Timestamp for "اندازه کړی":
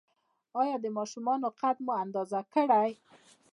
2.03-2.91